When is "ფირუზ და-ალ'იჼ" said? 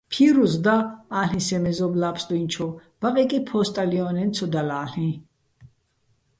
0.13-1.41